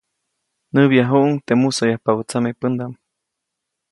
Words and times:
Näbyajuʼuŋ 0.73 1.29
teʼ 1.45 1.57
musoyapabä 1.61 2.21
tsamepändaʼm. 2.29 2.93